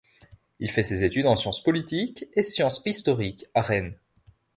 [0.59, 3.95] Il fait ses études en sciences politiques et sciences historiques à Rennes.